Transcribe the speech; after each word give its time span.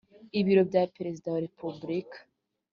ibiro 0.39 0.61
bya 0.69 0.83
perezida 0.95 1.27
wa 1.33 1.39
repuburika 1.45 2.17